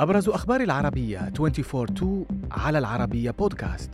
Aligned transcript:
أبرز 0.00 0.28
أخبار 0.28 0.60
العربية 0.60 1.32
24 1.40 2.26
على 2.50 2.78
العربية 2.78 3.30
بودكاست 3.30 3.90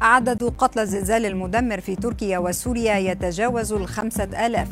عدد 0.00 0.44
قتلى 0.58 0.82
الزلزال 0.82 1.26
المدمر 1.26 1.80
في 1.80 1.96
تركيا 1.96 2.38
وسوريا 2.38 2.94
يتجاوز 2.94 3.72
الخمسة 3.72 4.46
آلاف. 4.46 4.68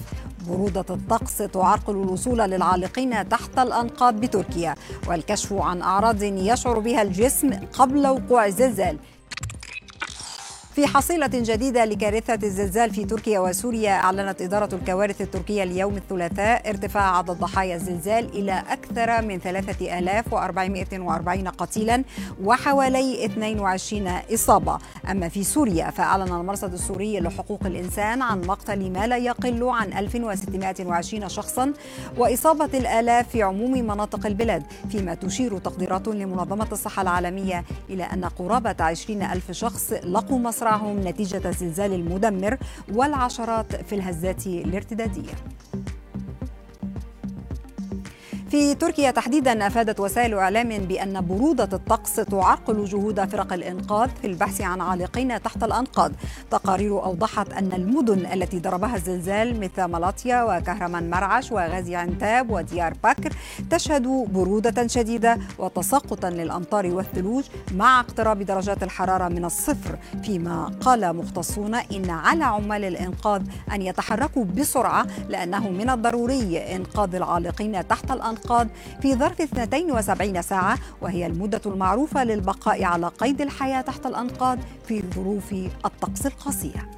برودة 0.48 0.84
الطقس 0.90 1.36
تعرقل 1.38 1.92
الوصول 1.92 2.38
للعالقين 2.38 3.28
تحت 3.28 3.58
الأنقاض 3.58 4.20
بتركيا 4.20 4.74
والكشف 5.08 5.52
عن 5.52 5.82
أعراض 5.82 6.22
يشعر 6.22 6.78
بها 6.78 7.02
الجسم 7.02 7.50
قبل 7.72 8.06
وقوع 8.06 8.46
الزلزال. 8.46 8.96
في 10.78 10.86
حصيلة 10.86 11.30
جديدة 11.34 11.84
لكارثة 11.84 12.46
الزلزال 12.46 12.94
في 12.94 13.04
تركيا 13.04 13.40
وسوريا 13.40 13.90
أعلنت 13.90 14.42
إدارة 14.42 14.74
الكوارث 14.74 15.20
التركية 15.20 15.62
اليوم 15.62 15.96
الثلاثاء 15.96 16.70
ارتفاع 16.70 17.16
عدد 17.16 17.30
ضحايا 17.30 17.76
الزلزال 17.76 18.38
إلى 18.38 18.62
أكثر 18.68 19.22
من 19.22 19.38
3440 19.38 21.48
قتيلا 21.48 22.04
وحوالي 22.44 23.24
22 23.24 24.08
إصابة. 24.34 24.78
أما 25.10 25.28
في 25.28 25.44
سوريا 25.44 25.90
فأعلن 25.90 26.32
المرصد 26.32 26.72
السوري 26.72 27.20
لحقوق 27.20 27.66
الإنسان 27.66 28.22
عن 28.22 28.40
مقتل 28.40 28.90
ما 28.90 29.06
لا 29.06 29.16
يقل 29.16 29.68
عن 29.68 29.92
1620 29.92 31.28
شخصا 31.28 31.72
وإصابة 32.16 32.78
الآلاف 32.78 33.28
في 33.28 33.42
عموم 33.42 33.72
مناطق 33.72 34.26
البلاد 34.26 34.62
فيما 34.90 35.14
تشير 35.14 35.58
تقديرات 35.58 36.08
لمنظمة 36.08 36.68
الصحة 36.72 37.02
العالمية 37.02 37.64
إلى 37.90 38.04
أن 38.04 38.24
قرابة 38.24 38.76
20 38.80 39.22
ألف 39.22 39.50
شخص 39.50 39.92
لقوا 39.92 40.38
مصر 40.38 40.67
مصرعهم 40.68 41.08
نتيجة 41.08 41.48
الزلزال 41.48 41.92
المدمر 41.92 42.58
والعشرات 42.94 43.76
في 43.76 43.94
الهزات 43.94 44.46
الارتدادية. 44.46 45.32
في 48.50 48.74
تركيا 48.74 49.10
تحديدا 49.10 49.66
أفادت 49.66 50.00
وسائل 50.00 50.34
إعلام 50.34 50.68
بأن 50.68 51.20
بروده 51.26 51.68
الطقس 51.72 52.14
تعرقل 52.14 52.84
جهود 52.84 53.24
فرق 53.24 53.52
الإنقاذ 53.52 54.08
في 54.20 54.26
البحث 54.26 54.60
عن 54.60 54.80
عالقين 54.80 55.42
تحت 55.42 55.64
الأنقاض. 55.64 56.12
تقارير 56.50 57.04
أوضحت 57.04 57.52
أن 57.52 57.72
المدن 57.72 58.26
التي 58.26 58.58
ضربها 58.58 58.96
الزلزال 58.96 59.60
مثل 59.60 59.84
مالاتيا 59.84 60.42
وكهرمان 60.42 61.10
مرعش 61.10 61.52
وغازي 61.52 61.96
عنتاب 61.96 62.50
وديار 62.50 62.94
بكر 63.04 63.32
تشهد 63.70 64.02
برودة 64.32 64.86
شديدة 64.86 65.38
وتساقطا 65.58 66.30
للأمطار 66.30 66.86
والثلوج 66.86 67.44
مع 67.74 68.00
اقتراب 68.00 68.42
درجات 68.42 68.82
الحرارة 68.82 69.28
من 69.28 69.44
الصفر. 69.44 69.98
فيما 70.22 70.72
قال 70.80 71.16
مختصون 71.16 71.74
إن 71.74 72.10
على 72.10 72.44
عمال 72.44 72.84
الإنقاذ 72.84 73.42
أن 73.72 73.82
يتحركوا 73.82 74.44
بسرعة 74.44 75.06
لأنه 75.28 75.70
من 75.70 75.90
الضروري 75.90 76.58
إنقاذ 76.58 77.14
العالقين 77.14 77.88
تحت 77.88 78.10
الأنقاض. 78.10 78.37
الأنقاض 78.38 78.68
في 79.02 79.14
ظرف 79.14 79.40
72 79.40 80.42
ساعة 80.42 80.78
وهي 81.00 81.26
المدة 81.26 81.60
المعروفة 81.66 82.24
للبقاء 82.24 82.84
على 82.84 83.08
قيد 83.08 83.40
الحياة 83.40 83.80
تحت 83.80 84.06
الأنقاض 84.06 84.58
في 84.88 85.02
ظروف 85.14 85.54
الطقس 85.84 86.26
القاسية. 86.26 86.97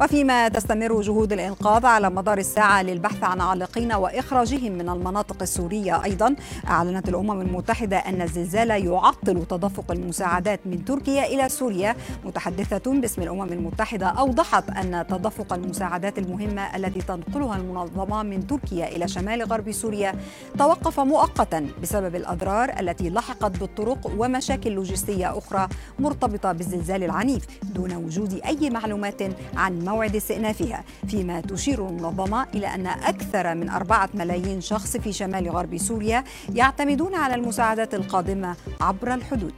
وفيما 0.00 0.48
تستمر 0.48 1.00
جهود 1.00 1.32
الإنقاذ 1.32 1.86
على 1.86 2.10
مدار 2.10 2.38
الساعة 2.38 2.82
للبحث 2.82 3.24
عن 3.24 3.40
عالقين 3.40 3.92
وإخراجهم 3.92 4.72
من 4.72 4.88
المناطق 4.88 5.42
السورية 5.42 6.04
أيضا 6.04 6.36
أعلنت 6.68 7.08
الأمم 7.08 7.40
المتحدة 7.40 7.96
أن 7.96 8.22
الزلزال 8.22 8.70
يعطل 8.70 9.46
تدفق 9.46 9.90
المساعدات 9.90 10.60
من 10.66 10.84
تركيا 10.84 11.26
إلى 11.26 11.48
سوريا. 11.48 11.96
متحدثة 12.24 12.92
باسم 13.00 13.22
الأمم 13.22 13.52
المتحدة 13.52 14.06
أوضحت 14.06 14.70
أن 14.70 15.06
تدفق 15.08 15.52
المساعدات 15.52 16.18
المهمة 16.18 16.76
التي 16.76 17.00
تنقلها 17.00 17.56
المنظمة 17.56 18.22
من 18.22 18.46
تركيا 18.46 18.96
إلى 18.96 19.08
شمال 19.08 19.42
غرب 19.42 19.72
سوريا 19.72 20.14
توقف 20.58 21.00
مؤقتا 21.00 21.66
بسبب 21.82 22.14
الأضرار 22.14 22.80
التي 22.80 23.10
لحقت 23.10 23.58
بالطرق 23.58 24.10
ومشاكل 24.18 24.70
لوجستية 24.70 25.38
أخرى 25.38 25.68
مرتبطة 25.98 26.52
بالزلزال 26.52 27.04
العنيف 27.04 27.46
دون 27.62 27.92
وجود 27.92 28.40
أي 28.46 28.70
معلومات 28.70 29.22
عن 29.56 29.85
موعد 29.86 30.16
استئنافها 30.16 30.84
فيما 31.08 31.40
تشير 31.40 31.88
المنظمة 31.88 32.46
إلى 32.54 32.66
أن 32.66 32.86
أكثر 32.86 33.54
من 33.54 33.70
أربعة 33.70 34.08
ملايين 34.14 34.60
شخص 34.60 34.96
في 34.96 35.12
شمال 35.12 35.50
غرب 35.50 35.76
سوريا 35.76 36.24
يعتمدون 36.54 37.14
على 37.14 37.34
المساعدات 37.34 37.94
القادمة 37.94 38.56
عبر 38.80 39.14
الحدود. 39.14 39.54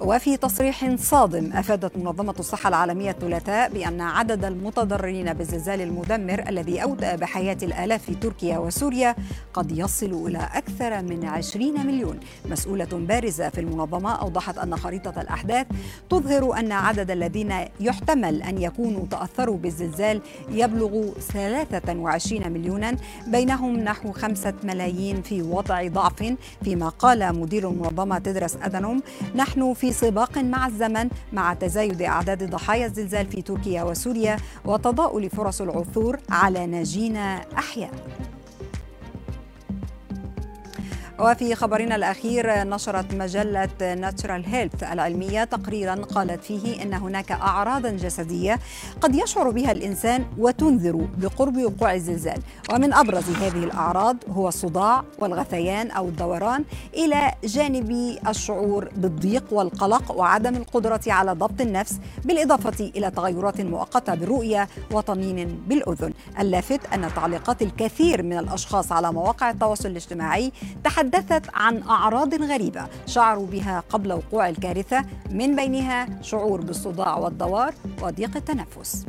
وفي 0.00 0.36
تصريح 0.36 0.96
صادم 0.96 1.52
أفادت 1.52 1.96
منظمة 1.96 2.34
الصحة 2.38 2.68
العالمية 2.68 3.10
الثلاثاء 3.10 3.72
بأن 3.72 4.00
عدد 4.00 4.44
المتضررين 4.44 5.32
بالزلزال 5.32 5.80
المدمر 5.80 6.48
الذي 6.48 6.82
اودى 6.82 7.16
بحياة 7.16 7.56
الآلاف 7.62 8.02
في 8.02 8.14
تركيا 8.14 8.58
وسوريا 8.58 9.16
قد 9.54 9.78
يصل 9.78 10.26
إلى 10.26 10.48
أكثر 10.54 11.02
من 11.02 11.24
20 11.24 11.86
مليون. 11.86 12.20
مسؤولة 12.50 12.84
بارزة 12.92 13.48
في 13.48 13.60
المنظمة 13.60 14.12
أوضحت 14.12 14.58
أن 14.58 14.76
خريطة 14.76 15.20
الأحداث 15.20 15.66
تظهر 16.10 16.58
أن 16.58 16.72
عدد 16.72 17.10
الذين 17.10 17.54
يحتمل 17.80 18.42
أن 18.42 18.62
يكونوا 18.62 19.06
تأثروا 19.10 19.56
بالزلزال 19.56 20.20
يبلغ 20.50 21.10
23 21.32 22.52
مليونا 22.52 22.96
بينهم 23.26 23.76
نحو 23.76 24.12
5 24.12 24.54
ملايين 24.64 25.22
في 25.22 25.42
وضع 25.42 25.88
ضعف 25.88 26.34
فيما 26.64 26.88
قال 26.88 27.40
مدير 27.40 27.70
المنظمة 27.70 28.18
تدرس 28.18 28.56
أدنوم 28.62 29.02
نحن 29.34 29.74
في 29.74 29.89
سباق 29.92 30.38
مع 30.38 30.66
الزمن 30.66 31.08
مع 31.32 31.54
تزايد 31.54 32.02
أعداد 32.02 32.50
ضحايا 32.50 32.86
الزلزال 32.86 33.26
في 33.26 33.42
تركيا 33.42 33.82
وسوريا 33.82 34.36
وتضاؤل 34.64 35.30
فرص 35.30 35.60
العثور 35.60 36.18
على 36.30 36.66
ناجين 36.66 37.16
أحياء. 37.58 37.90
وفي 41.20 41.54
خبرنا 41.54 41.96
الأخير 41.96 42.64
نشرت 42.64 43.14
مجلة 43.14 43.68
ناتشرال 43.80 44.46
هيلث 44.46 44.82
العلمية 44.82 45.44
تقريرا 45.44 45.94
قالت 45.94 46.44
فيه 46.44 46.82
أن 46.82 46.94
هناك 46.94 47.32
أعراضا 47.32 47.90
جسدية 47.90 48.58
قد 49.00 49.14
يشعر 49.14 49.50
بها 49.50 49.72
الإنسان 49.72 50.24
وتنذر 50.38 51.06
بقرب 51.18 51.56
وقوع 51.56 51.94
الزلزال. 51.94 52.42
ومن 52.72 52.92
أبرز 52.94 53.30
هذه 53.30 53.64
الأعراض 53.64 54.16
هو 54.30 54.48
الصداع 54.48 55.04
والغثيان 55.18 55.90
أو 55.90 56.08
الدوران 56.08 56.64
إلى 56.94 57.32
جانب 57.44 58.18
الشعور 58.28 58.88
بالضيق 58.96 59.44
والقلق 59.50 60.12
وعدم 60.12 60.56
القدرة 60.56 61.00
على 61.06 61.32
ضبط 61.32 61.60
النفس 61.60 62.00
بالإضافة 62.24 62.84
إلى 62.96 63.10
تغيرات 63.10 63.60
مؤقتة 63.60 64.14
بالرؤية 64.14 64.68
وطنين 64.92 65.62
بالأذن. 65.68 66.12
اللافت 66.40 66.80
أن 66.94 67.14
تعليقات 67.16 67.62
الكثير 67.62 68.22
من 68.22 68.38
الأشخاص 68.38 68.92
على 68.92 69.12
مواقع 69.12 69.50
التواصل 69.50 69.88
الاجتماعي 69.88 70.52
تحدث 70.84 71.09
تحدثت 71.10 71.50
عن 71.54 71.82
أعراض 71.82 72.34
غريبة 72.34 72.86
شعروا 73.06 73.46
بها 73.46 73.82
قبل 73.90 74.12
وقوع 74.12 74.48
الكارثة 74.48 75.04
من 75.30 75.56
بينها 75.56 76.22
شعور 76.22 76.60
بالصداع 76.60 77.18
والدوار 77.18 77.74
وضيق 78.02 78.36
التنفس. 78.36 79.06